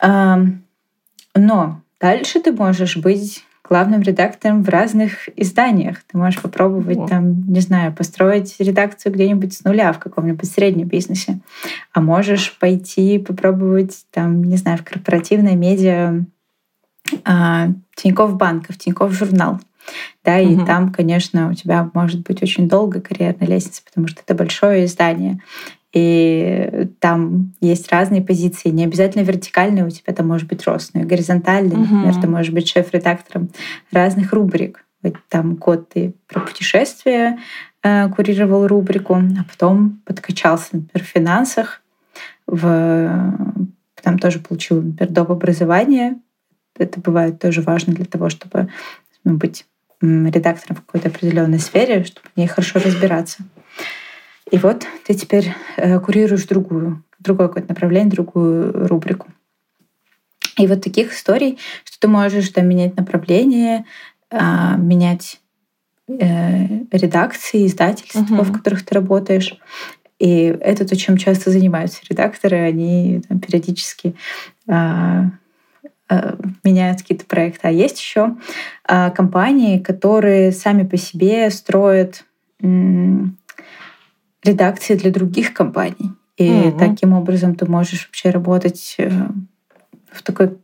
[0.00, 6.02] Но дальше ты можешь быть главным редактором в разных изданиях.
[6.10, 7.06] Ты можешь попробовать О.
[7.06, 11.40] там, не знаю, построить редакцию где-нибудь с нуля в каком-нибудь среднем бизнесе.
[11.92, 16.24] А можешь пойти попробовать там, не знаю, в корпоративное медиа
[17.24, 19.60] а, Тинькофф банков, Тинькофф журнал.
[20.24, 20.64] Да, и угу.
[20.64, 25.40] там, конечно, у тебя может быть очень долгая карьерная лестница, потому что это большое издание.
[25.92, 28.70] И там есть разные позиции.
[28.70, 31.76] Не обязательно вертикальные, у тебя там может быть рост, но и горизонтальный.
[31.76, 31.94] Угу.
[31.94, 33.50] Например, ты можешь быть шеф-редактором
[33.90, 34.84] разных рубрик.
[35.02, 37.38] Вот там год ты про путешествия
[37.82, 41.82] э, курировал рубрику, а потом подкачался, например, в финансах,
[42.46, 43.34] в,
[44.02, 45.30] там тоже получил, например, доп.
[45.30, 46.16] образование,
[46.78, 48.68] это бывает тоже важно для того, чтобы
[49.24, 49.66] ну, быть
[50.00, 53.44] редактором в какой-то определенной сфере, чтобы в ней хорошо разбираться.
[54.50, 59.28] И вот ты теперь э, курируешь другую, другое какое-то направление, другую рубрику.
[60.58, 63.86] И вот таких историй, что ты можешь там, менять направление,
[64.30, 65.40] а, менять
[66.08, 68.42] э, редакции, издательства, uh-huh.
[68.42, 69.56] в которых ты работаешь.
[70.18, 72.58] И это то, чем часто занимаются редакторы.
[72.58, 74.14] Они там, периодически
[74.68, 75.30] а,
[76.64, 77.68] меняют какие-то проекты.
[77.68, 78.36] А есть еще
[78.84, 82.24] а, компании, которые сами по себе строят
[84.42, 86.12] редакции для других компаний.
[86.36, 86.78] И mm-hmm.
[86.78, 89.10] таким образом ты можешь вообще работать э,
[90.10, 90.56] в такой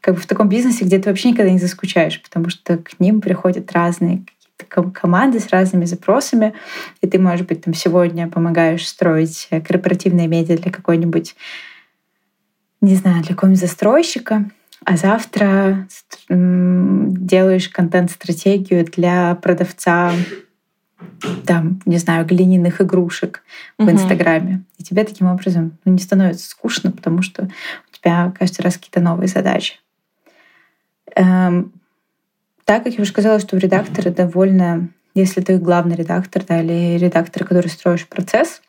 [0.00, 3.20] как бы в таком бизнесе, где ты вообще никогда не заскучаешь, потому что к ним
[3.20, 4.24] приходят разные
[4.92, 6.54] команды с разными запросами,
[7.00, 11.36] и ты, может быть, там сегодня помогаешь строить э, корпоративные медиа для какой-нибудь,
[12.80, 14.50] не знаю, для какого-нибудь застройщика,
[14.84, 15.88] а завтра
[16.28, 20.12] делаешь контент-стратегию для продавца
[21.46, 23.42] там, не знаю, глиняных игрушек
[23.78, 24.62] в Инстаграме.
[24.78, 29.00] И тебе таким образом ну, не становится скучно, потому что у тебя каждый раз какие-то
[29.00, 29.80] новые задачи.
[31.14, 31.72] Эм,
[32.64, 36.98] так как я уже сказала, что у редактора довольно, если ты главный редактор да, или
[36.98, 38.62] редактор, который строишь процесс,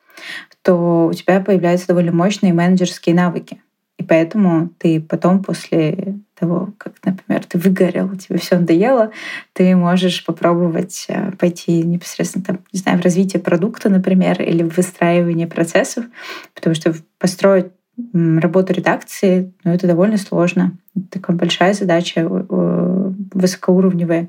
[0.62, 3.62] то у тебя появляются довольно мощные менеджерские навыки.
[3.98, 9.12] И поэтому ты потом после того, как, например, ты выгорел, тебе все надоело,
[9.54, 14.76] ты можешь попробовать э, пойти непосредственно там, не знаю, в развитие продукта, например, или в
[14.76, 16.06] выстраивание процессов,
[16.54, 17.68] потому что построить
[18.14, 20.78] работу редакции, ну, это довольно сложно.
[20.96, 24.28] Это такая большая задача, высокоуровневая.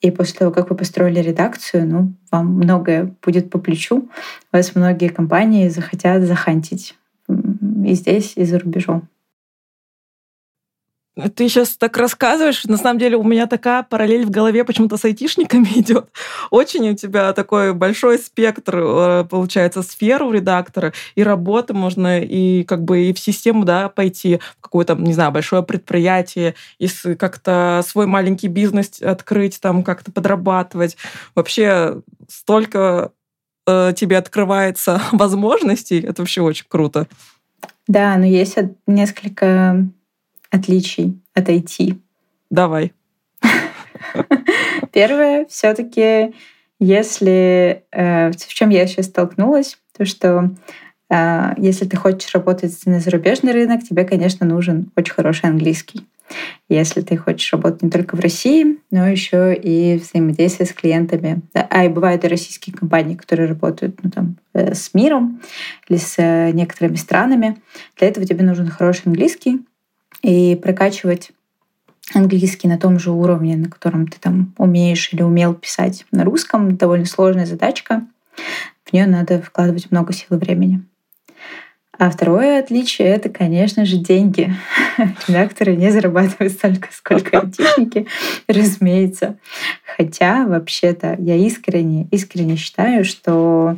[0.00, 4.08] И после того, как вы построили редакцию, ну, вам многое будет по плечу.
[4.50, 6.94] Вас многие компании захотят захантить
[7.84, 9.08] и здесь, и за рубежом.
[11.14, 15.04] Ты сейчас так рассказываешь, на самом деле у меня такая параллель в голове почему-то с
[15.04, 16.08] айтишниками идет.
[16.50, 22.64] Очень у тебя такой большой спектр, э, получается, сфер у редактора, и работы можно, и
[22.64, 27.84] как бы и в систему, да, пойти, в какое-то, не знаю, большое предприятие, и как-то
[27.86, 30.96] свой маленький бизнес открыть, там как-то подрабатывать.
[31.34, 33.12] Вообще столько
[33.66, 37.06] э, тебе открывается возможностей, это вообще очень круто.
[37.88, 39.86] Да, но есть несколько
[40.50, 41.98] отличий от IT.
[42.50, 42.92] Давай.
[44.92, 46.34] Первое, все-таки,
[46.78, 50.50] если э, в чем я сейчас столкнулась, то что
[51.10, 56.06] э, если ты хочешь работать на зарубежный рынок, тебе, конечно, нужен очень хороший английский.
[56.68, 61.42] Если ты хочешь работать не только в России, но еще и взаимодействие с клиентами.
[61.54, 65.40] А и бывают и российские компании, которые работают ну, там, э, с миром
[65.88, 67.58] или с э, некоторыми странами.
[67.98, 69.60] Для этого тебе нужен хороший английский
[70.22, 71.32] и прокачивать
[72.14, 76.76] английский на том же уровне, на котором ты там умеешь или умел писать на русском,
[76.76, 78.06] довольно сложная задачка.
[78.84, 80.82] В нее надо вкладывать много сил и времени.
[81.98, 84.54] А второе отличие— это, конечно же, деньги.
[85.28, 88.06] Редакторы не зарабатывают столько, сколько айтишники,
[88.48, 89.38] разумеется.
[89.96, 93.76] Хотя, вообще-то, я искренне, искренне считаю, что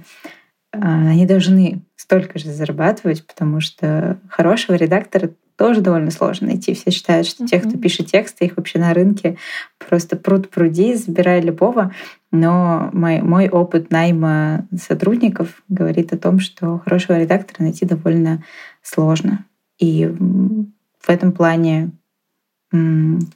[0.73, 6.75] а, они должны столько же зарабатывать, потому что хорошего редактора тоже довольно сложно найти.
[6.75, 9.37] Все считают, что те, кто пишет тексты, их вообще на рынке
[9.79, 11.93] просто пруд пруди, забирая любого.
[12.33, 18.43] Но мой, мой опыт найма сотрудников говорит о том, что хорошего редактора найти довольно
[18.83, 19.45] сложно.
[19.79, 21.91] И в этом плане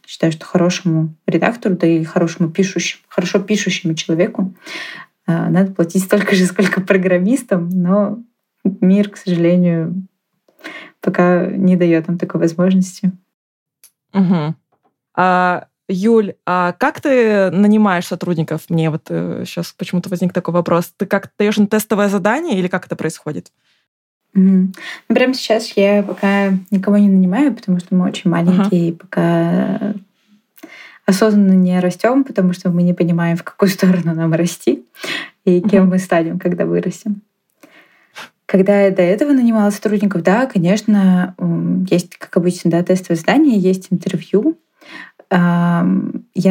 [0.07, 4.53] считаю, что хорошему редактору, да и хорошему пишущему, хорошо пишущему человеку
[5.27, 8.19] а, надо платить столько же, сколько программистам, но
[8.65, 10.07] мир, к сожалению,
[11.01, 13.13] пока не дает нам такой возможности.
[14.13, 14.55] Угу.
[15.17, 18.63] А, Юль, а как ты нанимаешь сотрудников?
[18.69, 20.93] Мне вот э, сейчас почему-то возник такой вопрос.
[20.97, 23.51] Ты как даешь на тестовое задание или как это происходит?
[24.35, 24.69] Ну,
[25.07, 28.89] прямо сейчас я пока никого не нанимаю, потому что мы очень маленькие, uh-huh.
[28.89, 29.95] и пока
[31.07, 34.85] осознанно не растем, потому что мы не понимаем, в какую сторону нам расти
[35.47, 35.91] и кем uh-huh.
[35.91, 37.23] мы станем, когда вырастем.
[38.49, 41.35] Когда я до этого нанимала сотрудников, да, конечно,
[41.91, 44.59] есть, как обычно, да, тестовое задание, есть интервью.
[45.31, 45.85] Я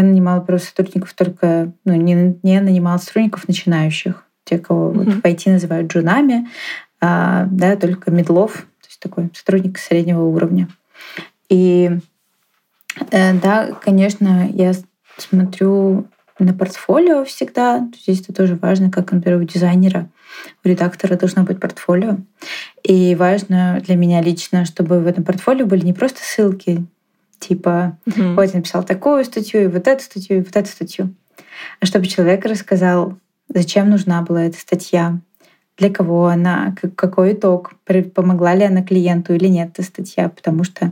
[0.04, 5.04] нанимала просто сотрудников только, ну, не, не нанимала сотрудников начинающих, те, кого mm-hmm.
[5.06, 6.48] вот в IT называют джунами,
[7.02, 10.68] а, да, только медлов, то есть такой сотрудник среднего уровня.
[11.50, 11.98] И
[13.10, 14.74] э, да, конечно, я
[15.18, 16.06] смотрю
[16.40, 17.88] на портфолио всегда.
[18.02, 20.10] Здесь это тоже важно, как, например, у дизайнера
[20.64, 22.18] у редактора должно быть портфолио.
[22.84, 26.86] И важно для меня лично, чтобы в этом портфолио были не просто ссылки,
[27.40, 28.36] типа mm-hmm.
[28.36, 31.14] вот я написал такую статью, и вот эту статью, и вот эту статью.
[31.80, 33.18] А чтобы человек рассказал,
[33.50, 35.20] зачем нужна была эта статья,
[35.78, 37.74] для кого она, какой итог,
[38.16, 40.92] помогла ли она клиенту или нет эта статья, потому что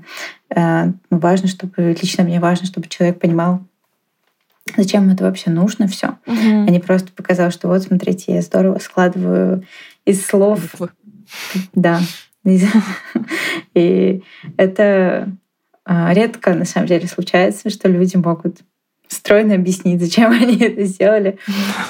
[0.56, 3.62] э, важно, чтобы лично мне важно, чтобы человек понимал,
[4.76, 6.70] зачем это вообще нужно все, угу.
[6.70, 9.64] не просто показал, что вот, смотрите, я здорово складываю
[10.06, 10.60] из слов.
[11.74, 12.00] Да.
[13.74, 14.24] И
[14.58, 15.30] это
[15.84, 18.58] а, редко, на самом деле, случается, что люди могут
[19.08, 21.38] стройно объяснить, зачем они это сделали,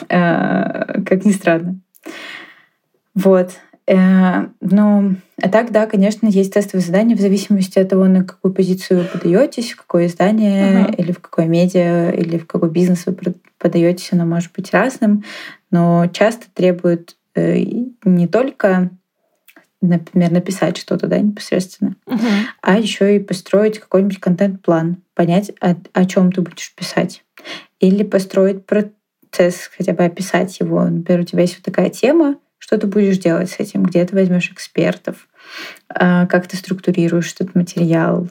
[0.09, 1.79] а, как ни странно.
[3.13, 3.51] Вот.
[3.87, 8.53] Э, но а так, да, конечно, есть тестовые задания в зависимости от того, на какую
[8.53, 10.95] позицию подаетесь, в какое издание uh-huh.
[10.95, 13.15] или в какое медиа или в какой бизнес вы
[13.59, 15.23] подаетесь, оно может быть разным,
[15.71, 17.59] но часто требует э,
[18.03, 18.89] не только
[19.81, 22.19] например, написать что-то, да, непосредственно, uh-huh.
[22.61, 27.23] а еще и построить какой-нибудь контент-план, понять, о, о чем ты будешь писать.
[27.79, 30.83] Или построить процесс, хотя бы описать его.
[30.85, 33.83] Например, у тебя есть вот такая тема, что ты будешь делать с этим?
[33.83, 35.27] Где ты возьмешь экспертов?
[35.87, 38.27] А, как ты структурируешь этот материал?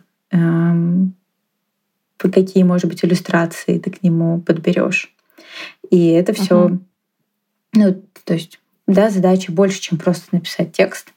[2.17, 5.15] Какие, может быть, иллюстрации ты к нему подберешь?
[5.89, 6.79] И это все, uh-huh.
[7.75, 11.13] ну, то есть да, задача больше, чем просто написать текст.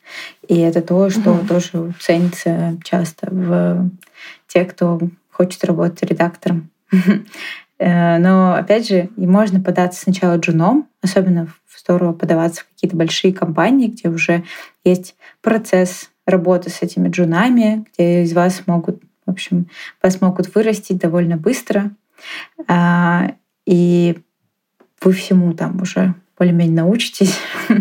[0.47, 1.47] И это то, что угу.
[1.47, 3.89] тоже ценится часто в
[4.47, 4.99] тех, кто
[5.31, 6.69] хочет работать редактором.
[7.79, 13.33] Э, но, опять же, и можно податься сначала джуном, особенно здорово подаваться в какие-то большие
[13.33, 14.43] компании, где уже
[14.83, 19.67] есть процесс работы с этими джунами, где из вас могут, в общем,
[20.01, 21.91] вас могут вырастить довольно быстро.
[22.67, 23.31] А,
[23.65, 24.17] и
[25.01, 27.39] вы всему там уже более-менее научитесь,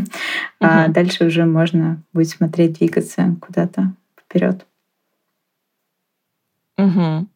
[0.60, 4.66] а дальше уже можно будет смотреть, двигаться куда-то вперед.
[6.78, 7.26] Угу.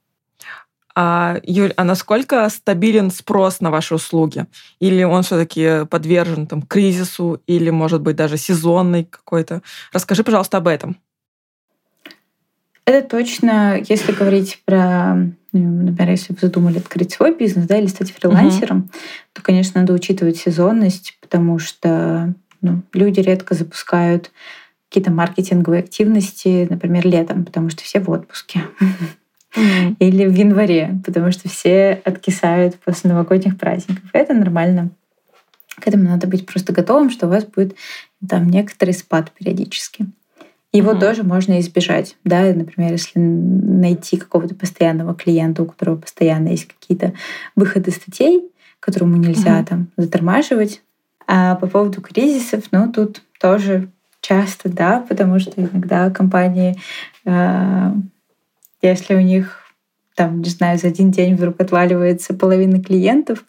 [0.94, 4.46] А, Юль, а насколько стабилен спрос на ваши услуги?
[4.80, 9.62] Или он все-таки подвержен там, кризису, или, может быть, даже сезонный какой-то?
[9.92, 10.96] Расскажи, пожалуйста, об этом.
[12.84, 15.14] Это точно, если говорить про,
[15.52, 18.88] ну, например, если вы задумали открыть свой бизнес, да, или стать фрилансером, угу.
[19.34, 24.32] то, конечно, надо учитывать сезонность, потому что ну, люди редко запускают
[24.88, 28.64] какие-то маркетинговые активности, например, летом, потому что все в отпуске.
[29.54, 34.04] или в январе, потому что все откисают после новогодних праздников.
[34.12, 34.90] Это нормально.
[35.78, 37.74] К этому надо быть просто готовым, что у вас будет
[38.28, 40.06] там некоторый спад периодически.
[40.72, 41.00] Его mm-hmm.
[41.00, 42.16] тоже можно избежать.
[42.24, 42.42] Да?
[42.52, 47.12] Например, если найти какого-то постоянного клиента, у которого постоянно есть какие-то
[47.56, 48.42] выходы статей,
[48.78, 49.66] которому нельзя mm-hmm.
[49.66, 50.82] там затормаживать.
[51.26, 53.88] А по поводу кризисов, ну тут тоже
[54.20, 56.76] часто, да, потому что иногда компании,
[57.24, 57.92] э,
[58.82, 59.60] если у них
[60.14, 63.44] там, не знаю, за один день вдруг отваливается половина клиентов,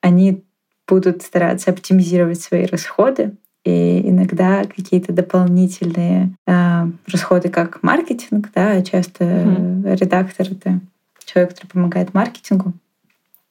[0.00, 0.42] они
[0.88, 9.24] будут стараться оптимизировать свои расходы, и иногда какие-то дополнительные э, расходы, как маркетинг, да, часто
[9.24, 9.96] mm-hmm.
[9.96, 10.80] редактор это
[11.24, 12.72] человек, который помогает маркетингу,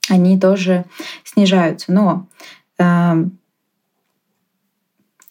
[0.10, 0.86] они тоже
[1.24, 1.94] снижаются.
[1.94, 2.28] Но
[2.78, 3.26] э,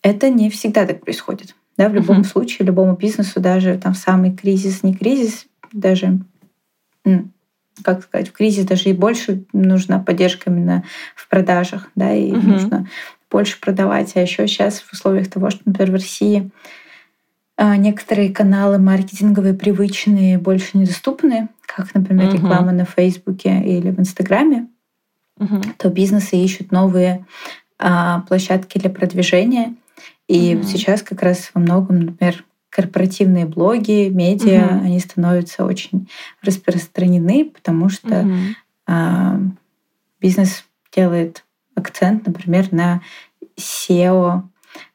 [0.02, 1.54] это не всегда так происходит.
[1.76, 2.24] Да, в любом uh-huh.
[2.24, 6.20] случае, любому бизнесу, даже там самый кризис, не кризис, даже,
[7.83, 12.42] как сказать, в кризис даже и больше нужна поддержка именно в продажах, да, и uh-huh.
[12.42, 12.88] нужно
[13.30, 14.12] больше продавать.
[14.16, 16.50] А еще сейчас в условиях того, что, например, в России
[17.56, 22.37] а, некоторые каналы маркетинговые привычные больше недоступны, как, например, uh-huh.
[22.37, 24.68] реклама на Фейсбуке или в Инстаграме,
[25.38, 25.74] uh-huh.
[25.78, 27.24] то бизнесы ищут новые
[27.78, 29.74] а, площадки для продвижения.
[30.28, 30.62] И mm-hmm.
[30.64, 34.85] сейчас как раз во многом, например, корпоративные блоги, медиа, mm-hmm.
[34.85, 36.09] они становятся очень
[36.42, 38.54] распространены, потому что mm-hmm.
[38.87, 39.40] а,
[40.20, 43.02] бизнес делает акцент, например, на
[43.56, 44.42] SEO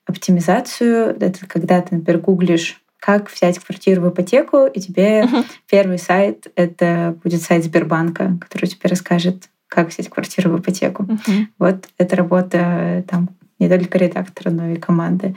[0.06, 1.18] оптимизацию.
[1.20, 5.46] Это когда ты, например, гуглишь как взять квартиру в ипотеку, и тебе uh-huh.
[5.70, 11.04] первый сайт это будет сайт Сбербанка, который тебе расскажет, как взять квартиру в ипотеку.
[11.04, 11.46] Uh-huh.
[11.60, 15.36] Вот это работа там не только редактора, но и команды.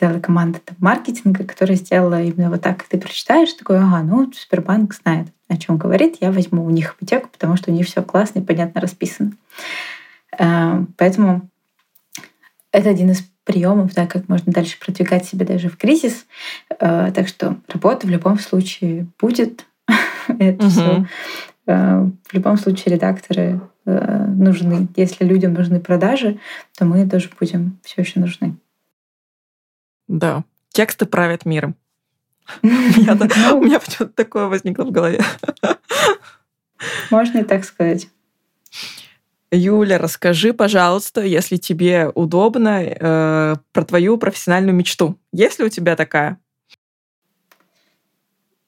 [0.00, 4.94] Целая команда там, маркетинга, которая сделала именно вот так, ты прочитаешь, такой, ага, ну, Сбербанк
[4.94, 8.40] знает, о чем говорит, я возьму у них ипотеку, потому что у них все классно
[8.40, 9.32] и понятно расписано.
[10.38, 11.48] А, поэтому
[12.72, 16.26] это один из приемов, да, как можно дальше продвигать себя даже в кризис.
[16.78, 19.66] А, так что работа в любом случае будет.
[20.28, 21.06] это все.
[21.66, 24.88] В любом случае редакторы Э, нужны.
[24.96, 26.38] Если людям нужны продажи,
[26.76, 28.56] то мы тоже будем все еще нужны.
[30.10, 31.76] Да, тексты правят миром.
[32.62, 35.22] У меня почему-то такое возникло в голове.
[37.10, 38.08] Можно и так сказать.
[39.52, 45.16] Юля, расскажи, пожалуйста, если тебе удобно, э, про твою профессиональную мечту.
[45.32, 46.40] Есть ли у тебя такая?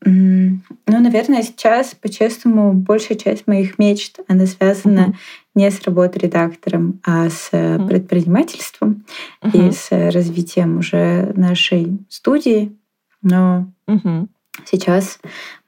[0.05, 5.15] Ну, наверное, сейчас, по-честному, большая часть моих мечт, она связана uh-huh.
[5.55, 7.87] не с работой редактором, а с uh-huh.
[7.87, 9.05] предпринимательством
[9.43, 9.69] uh-huh.
[9.69, 12.77] и с развитием уже нашей студии.
[13.23, 14.27] Но uh-huh.
[14.65, 15.21] сейчас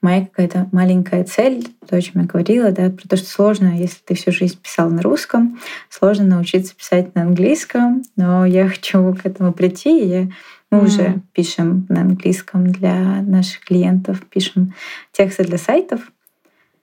[0.02, 3.98] моя какая-то маленькая цель, то, о чем я говорила, да, про то, что сложно, если
[4.04, 9.24] ты всю жизнь писал на русском, сложно научиться писать на английском, но я хочу к
[9.24, 10.28] этому прийти, и я
[10.74, 10.84] мы mm.
[10.84, 14.74] уже пишем на английском для наших клиентов, пишем
[15.12, 16.10] тексты для сайтов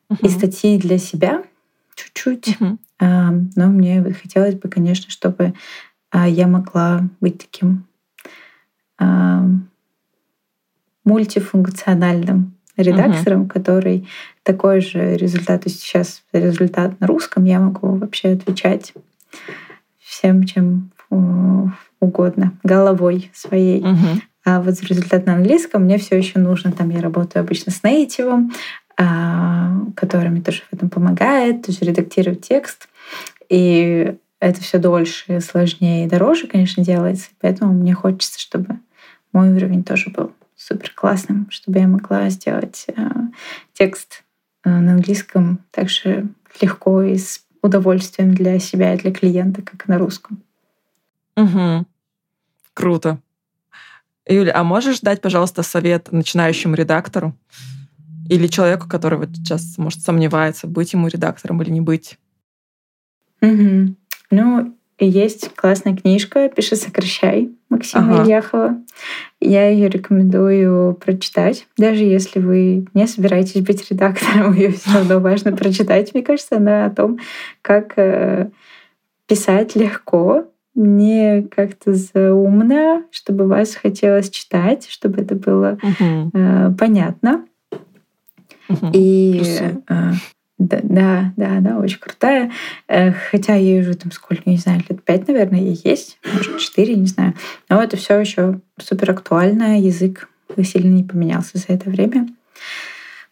[0.10, 0.26] uh-huh.
[0.26, 1.44] и статьи для себя
[1.96, 2.58] чуть-чуть.
[2.60, 2.78] Uh-huh.
[3.00, 5.54] А, но мне хотелось бы, конечно, чтобы
[6.10, 7.86] а, я могла быть таким
[8.98, 9.46] а,
[11.04, 13.50] мультифункциональным редактором, uh-huh.
[13.50, 14.08] который
[14.44, 18.94] такой же результат, то есть сейчас результат на русском, я могу вообще отвечать
[20.00, 20.92] всем, чем
[22.02, 23.80] угодно, головой своей.
[23.82, 24.22] Угу.
[24.44, 26.72] А вот результат на английском мне все еще нужно.
[26.72, 28.52] Там я работаю обычно с нейтивом,
[28.98, 32.90] а, который мне тоже в этом помогает, тоже редактирую текст.
[33.50, 37.30] И это все дольше, сложнее и дороже, конечно, делается.
[37.40, 38.80] Поэтому мне хочется, чтобы
[39.32, 43.10] мой уровень тоже был супер классным, чтобы я могла сделать э,
[43.74, 44.24] текст
[44.64, 46.28] э, на английском так же
[46.60, 50.42] легко и с удовольствием для себя и для клиента, как и на русском.
[51.38, 51.86] Угу.
[52.74, 53.20] Круто.
[54.28, 57.36] Юля, а можешь дать, пожалуйста, совет начинающему редактору
[58.30, 62.18] или человеку, который вот сейчас, может, сомневается, быть ему редактором или не быть?
[63.42, 63.96] Угу.
[64.30, 68.24] Ну, есть классная книжка «Пиши, сокращай» Максима ага.
[68.24, 68.78] Ильяхова.
[69.40, 71.68] Я ее рекомендую прочитать.
[71.78, 76.14] Даже если вы не собираетесь быть редактором, ее все равно важно прочитать.
[76.14, 77.18] Мне кажется, она о том,
[77.62, 78.52] как э,
[79.26, 86.30] писать легко, не как-то заумно, чтобы вас хотелось читать, чтобы это было uh-huh.
[86.34, 87.46] э, понятно.
[88.70, 88.92] Uh-huh.
[88.94, 89.42] И
[89.90, 90.12] э,
[90.58, 92.52] да, да, да, да, очень крутая.
[92.88, 96.96] Э, хотя ей уже там сколько, не знаю, лет пять, наверное, ей есть, может, четыре,
[96.96, 97.34] не знаю.
[97.68, 100.30] Но это все еще супер актуально, язык
[100.64, 102.28] сильно не поменялся за это время.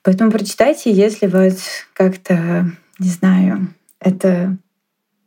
[0.02, 3.68] Поэтому прочитайте, если вас как-то, не знаю,
[4.00, 4.58] это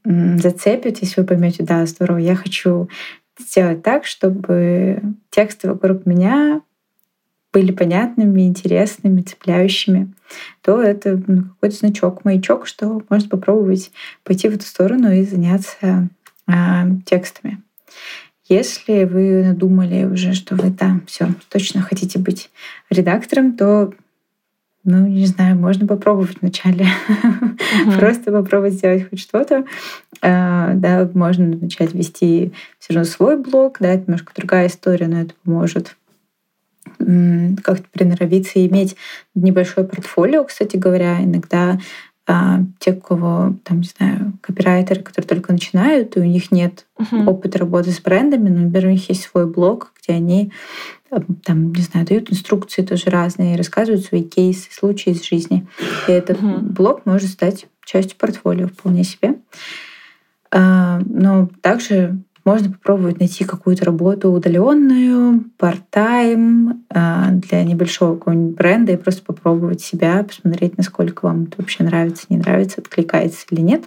[0.05, 2.89] зацепит, если вы поймете, да, здорово, я хочу
[3.39, 5.01] сделать так, чтобы
[5.31, 6.63] тексты вокруг меня
[7.53, 10.13] были понятными, интересными, цепляющими,
[10.63, 13.93] то это ну, какой-то значок, маячок, что можно попробовать
[14.25, 16.09] пойти в эту сторону и заняться
[16.47, 16.53] э,
[17.05, 17.63] текстами.
[18.49, 22.51] Если вы надумали уже, что вы там все точно хотите быть
[22.91, 23.93] редактором, то
[24.85, 26.87] ну, не знаю, можно попробовать вначале.
[27.73, 27.99] Uh-huh.
[27.99, 29.65] Просто попробовать сделать хоть что-то.
[30.21, 35.23] А, да, можно начать вести все равно свой блог, да, это немножко другая история, но
[35.23, 35.97] это поможет
[36.99, 38.97] как-то приноровиться и иметь
[39.35, 41.23] небольшое портфолио, кстати говоря.
[41.23, 41.79] Иногда
[42.33, 46.87] а, те, у кого, там, не знаю, копирайтеры, которые только начинают, и у них нет
[46.99, 47.27] uh-huh.
[47.27, 50.51] опыта работы с брендами, но, например, у них есть свой блог, где они
[51.45, 55.67] там, не знаю, дают инструкции тоже разные, рассказывают свои кейсы, случаи из жизни.
[56.09, 56.61] И этот uh-huh.
[56.61, 59.35] блог может стать частью портфолио вполне себе.
[60.51, 68.93] А, но также можно попробовать найти какую-то работу удаленную, part-time а, для небольшого какого-нибудь бренда
[68.93, 73.85] и просто попробовать себя, посмотреть, насколько вам это вообще нравится, не нравится, откликается или нет.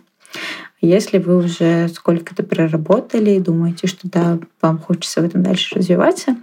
[0.82, 6.36] Если вы уже сколько-то проработали и думаете, что да, вам хочется в этом дальше развиваться,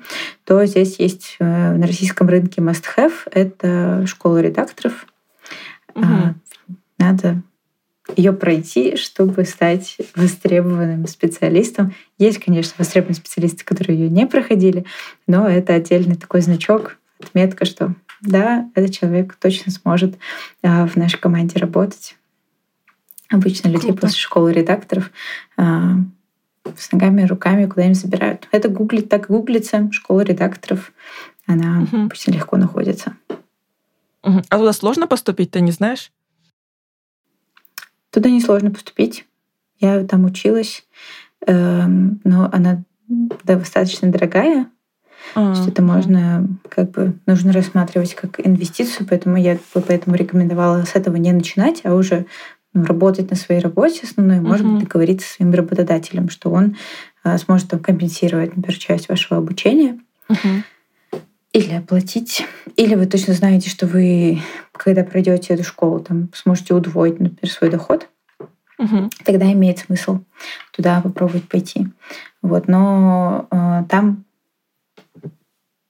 [0.44, 5.06] то здесь есть э, на российском рынке must-have— это школа редакторов.
[5.94, 6.34] Угу.
[6.98, 7.42] Надо
[8.16, 11.94] ее пройти, чтобы стать востребованным специалистом.
[12.18, 14.84] Есть, конечно, востребованные специалисты, которые ее не проходили,
[15.26, 20.16] но это отдельный такой значок, отметка, что да, этот человек точно сможет
[20.62, 22.16] а, в нашей команде работать.
[23.30, 24.02] Обычно людей Круто.
[24.02, 25.10] после школы редакторов
[25.56, 25.96] а,
[26.76, 28.48] с ногами руками куда-нибудь забирают.
[28.52, 30.92] Это гуглит, так гуглится, школа редакторов.
[31.46, 32.04] Она угу.
[32.04, 33.16] обычно легко находится.
[34.22, 34.42] Угу.
[34.48, 36.12] А туда сложно поступить, ты не знаешь?
[38.12, 39.24] Туда несложно поступить.
[39.80, 40.84] Я там училась,
[41.46, 42.84] эм, но она
[43.42, 44.68] достаточно дорогая.
[45.34, 50.84] А, что это можно, как бы, нужно рассматривать как инвестицию, поэтому я бы поэтому рекомендовала
[50.84, 52.26] с этого не начинать, а уже
[52.74, 54.46] ну, работать на своей работе основной, uh-huh.
[54.46, 56.76] может быть, договориться со своим работодателем, что он
[57.22, 59.98] а, сможет там компенсировать, например, часть вашего обучения.
[60.28, 60.62] Uh-huh.
[61.52, 62.46] Или оплатить.
[62.76, 64.40] Или вы точно знаете, что вы,
[64.72, 68.08] когда пройдете эту школу, там сможете удвоить, например, свой доход.
[68.78, 69.10] Угу.
[69.24, 70.20] Тогда имеет смысл
[70.72, 71.88] туда попробовать пойти.
[72.40, 74.24] Вот, но э, там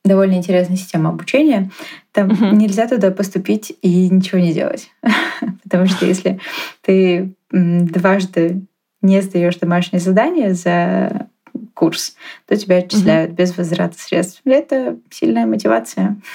[0.05, 1.71] довольно интересная система обучения.
[2.11, 2.47] Там угу.
[2.47, 4.91] нельзя туда поступить и ничего не делать.
[5.63, 6.41] Потому что если
[6.81, 8.63] ты дважды
[9.01, 11.29] не сдаешь домашнее задание за
[11.75, 12.15] курс,
[12.47, 13.39] то тебя отчисляют угу.
[13.39, 14.41] без возврата средств.
[14.45, 16.17] И это сильная мотивация.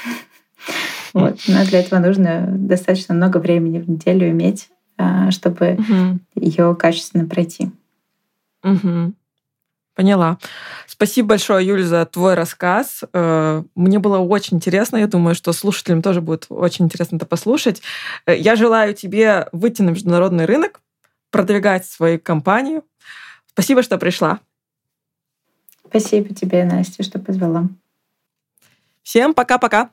[1.14, 1.40] Вот.
[1.48, 6.20] Но для этого нужно достаточно много времени в неделю иметь, а, чтобы угу.
[6.36, 7.72] ее качественно пройти.
[8.64, 9.14] Угу.
[9.98, 10.38] Поняла.
[10.86, 13.04] Спасибо большое, Юль, за твой рассказ.
[13.14, 14.98] Э, мне было очень интересно.
[14.98, 17.82] Я думаю, что слушателям тоже будет очень интересно это послушать.
[18.28, 20.82] Э, я желаю тебе выйти на международный рынок,
[21.32, 22.84] продвигать свою компанию.
[23.48, 24.40] Спасибо, что пришла.
[25.90, 27.70] Спасибо тебе, Настя, что позвала.
[29.04, 29.90] Всем пока-пока.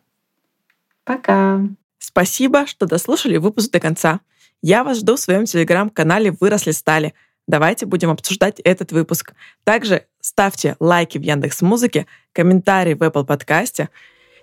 [1.04, 1.60] Пока.
[1.98, 4.20] Спасибо, что дослушали выпуск до конца.
[4.62, 7.14] Я вас жду в своем телеграм-канале «Выросли стали».
[7.46, 9.34] Давайте будем обсуждать этот выпуск.
[9.64, 13.90] Также ставьте лайки в Яндекс Музыке, комментарии в Apple подкасте.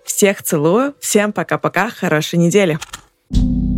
[0.04, 2.78] Всех целую, всем пока-пока, хорошей недели.
[3.32, 3.71] thank you